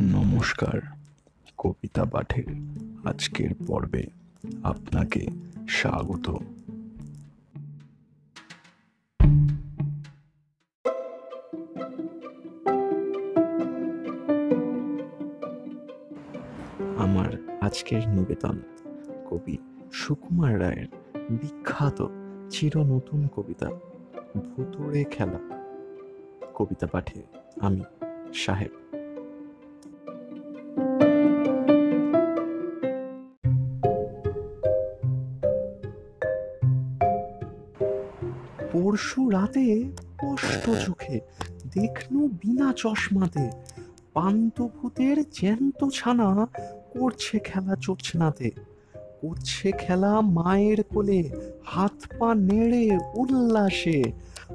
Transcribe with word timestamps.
নমস্কার, 0.00 0.80
কবিতা 1.58 2.04
পাঠের 2.04 2.44
আজকের 3.04 3.50
পর্বে 3.66 4.06
আপনাকে 4.62 5.26
স্বাগত। 5.68 6.30
আমার 16.96 17.58
আজকের 17.60 18.08
নিবেদন, 18.08 18.62
কবি 19.30 19.58
সুকুমার 19.92 20.60
রায়ের 20.60 20.86
বিখ্যাত 21.30 22.06
চির 22.50 22.78
নতুন 22.78 23.26
কবিতা, 23.26 23.70
ভুতুড়ে 24.34 25.04
খেলা। 25.04 25.38
কবিতা 26.54 26.86
পাঠে 26.86 27.22
আমি 27.60 27.82
সাহেব 28.34 28.85
পরশু 38.72 39.30
রাতে 39.30 39.66
স্পষ্ট 40.02 40.70
চোখে 40.86 41.20
দেখনু 41.74 42.28
বিনা 42.28 42.72
চশমাতে। 42.76 43.50
পান্তভূতের 44.14 45.16
জ্যান্ত 45.32 45.88
ছানা 45.94 46.46
করছে 46.90 47.38
খেলা 47.38 47.76
চোচনাতে 47.80 48.50
করছে 49.20 49.72
খেলা 49.72 50.20
মায়ের 50.20 50.82
কোলে, 50.82 51.30
হাত 51.64 51.98
পা 52.18 52.34
নেড়ে 52.34 52.98
উল্লাসে। 53.14 54.04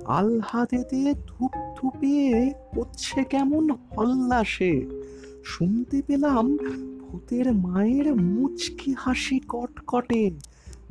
আলহাদেতে 0.06 1.14
ধূপ 1.28 1.52
ধুপিয়ে 1.78 2.54
করছে 2.76 3.24
কেমন 3.24 3.70
হল্লাসে। 3.72 4.86
শুনতে 5.44 6.02
পেলাম 6.08 6.58
ভূতের 7.00 7.54
মায়ের 7.54 8.16
মুচকি 8.16 8.96
হাসি 8.98 9.40
কটকটে। 9.40 10.32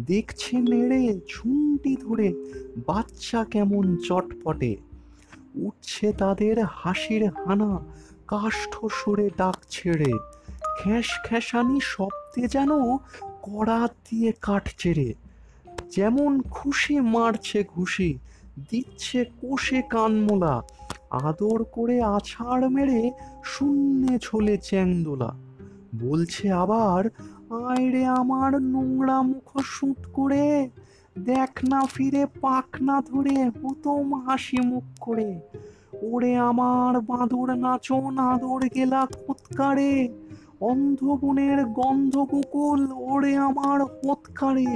দেখছে 0.06 0.56
নেড়ে, 0.56 1.20
ঝুমটি 1.28 1.96
ধরে, 1.96 2.32
বাচ্চা 2.86 3.44
কেমন 3.44 3.96
চটপটে। 3.96 4.76
উঠছে 5.54 6.12
তাদের 6.12 6.64
হাসির 6.64 7.28
হানা, 7.28 7.80
কাষ্ঠ 8.26 8.86
সরে 8.86 9.30
ডাক 9.36 9.56
ছেড়ে। 9.70 10.12
খ্যাস 10.78 11.06
খ্যাসানি 11.24 11.80
শব্দে 11.82 12.48
যেন 12.48 12.68
কড়া 13.42 13.88
দিয়ে 14.10 14.32
কাঠ 14.40 14.70
চেড়ে 14.78 15.14
যেমন 15.90 16.42
খুশি 16.42 17.00
মারছে 17.00 17.64
ঘুষি, 17.74 18.18
দিচ্ছে 18.70 19.24
কোষে 19.24 19.82
কানমোলা। 19.82 20.62
আদর 21.10 21.64
করে 21.64 22.02
আছাড় 22.02 22.68
মেরে 22.68 23.10
শূন্যে 23.44 24.18
ছোলে 24.22 24.56
চ্যাংদোলা। 24.56 25.34
বলছে 26.00 26.52
আবার 26.52 27.10
আয় 27.50 27.86
রে 27.90 28.02
আমার 28.20 28.52
নোংরা 28.72 29.18
মুখ 29.22 29.48
সুত 29.74 30.00
করে, 30.12 30.46
দেখ 31.16 31.52
না 31.70 31.80
ফিরে 31.94 32.24
পাক 32.40 32.68
না 32.82 32.96
ধরে 33.00 33.36
প্রথম 33.60 34.04
হাসি 34.24 34.60
মুখ 34.60 34.86
করে। 35.00 35.30
ওরে 36.10 36.32
আমার 36.50 36.94
বাঁদর 37.00 37.48
নাচন 37.64 38.14
আদর 38.32 38.60
গেলা 38.74 39.02
খুৎকারে 39.20 39.94
অন্ধবনের 40.60 41.58
গন্ধ 41.78 42.14
কুকুল 42.30 42.80
ওরে 43.10 43.32
আমার 43.48 43.78
হোৎকারে 43.94 44.72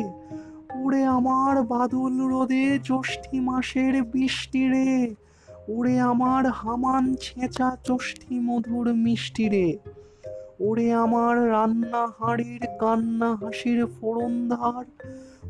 ওরে 0.83 1.03
আমার 1.17 1.55
বাদল 1.63 2.15
রোদে 2.33 2.67
জ্যৈষ্ঠী 2.79 3.37
মাসের 3.41 3.95
বৃষ্টি 4.03 4.63
রে, 4.69 5.15
ওরে 5.69 5.95
আমার 6.01 6.45
হামান 6.61 7.05
ছেঁচা 7.25 7.69
জ্যৈষ্ঠী 7.87 8.35
মধুর 8.47 8.87
মিষ্টি 9.05 9.47
রে। 9.49 9.69
ওরে 10.61 10.93
আমার 10.95 11.51
রান্না 11.51 12.07
হাড়ির 12.19 12.65
কান্না 12.81 13.37
হাসির 13.37 13.87
ফোড়ন 13.87 14.49
ধার 14.49 14.85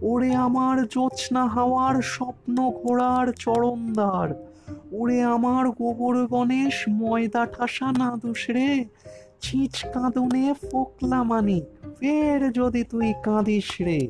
ওরে 0.03 0.35
আমার 0.35 0.89
জোৎস্না 0.89 1.47
হাওয়ার 1.47 2.03
স্বপ্ন 2.03 2.71
ঘোড়ার 2.71 3.33
চরণদার 3.33 4.35
ওরে 4.93 5.23
আমার 5.23 5.71
গোবর 5.71 6.27
গণেশ 6.27 6.85
ময়দা 6.89 7.47
ঠাসা 7.47 7.93
না 7.93 8.19
দোষ 8.23 8.51
রে, 8.51 8.85
ছিঁচ 9.41 9.85
কাঁদনে 9.95 10.55
ফোকলা 10.71 11.23
মানি, 11.23 11.63
ফের 12.01 12.53
যদি 12.53 12.85
তুই 12.85 13.15
কাঁদিস 13.23 13.81
রে। 13.81 14.01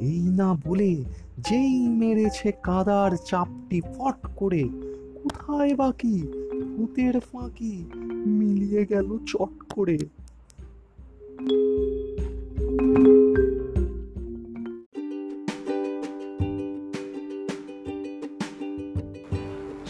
এই 0.00 0.20
না 0.20 0.54
বলে 0.66 1.04
যেই 1.38 1.88
মেরেছে 1.88 2.52
কাদার 2.62 3.16
চাপটি 3.16 3.80
ফট 3.80 4.26
করে, 4.36 4.64
কোথায় 5.22 5.74
বাকি 5.74 6.22
ভূতের 6.76 7.20
ফাঁকি 7.20 7.84
মিলিয়ে 8.26 8.84
গেল 8.84 9.18
চট 9.26 9.74
করে। 9.74 9.98